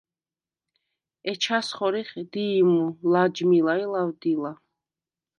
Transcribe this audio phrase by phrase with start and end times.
[1.31, 4.51] ეჩას ხორიხ: დი̄ჲმუ, ლაჯმილა ი ლავდილა.